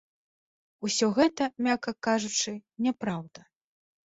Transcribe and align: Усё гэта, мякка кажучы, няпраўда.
Усё 0.87 1.09
гэта, 1.19 1.49
мякка 1.67 1.93
кажучы, 2.09 2.55
няпраўда. 2.89 3.47